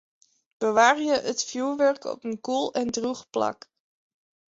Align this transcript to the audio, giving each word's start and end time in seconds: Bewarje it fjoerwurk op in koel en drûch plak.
Bewarje 0.61 1.15
it 1.31 1.39
fjoerwurk 1.49 2.03
op 2.13 2.21
in 2.29 2.37
koel 2.45 2.67
en 2.79 2.87
drûch 2.95 3.23
plak. 3.33 3.59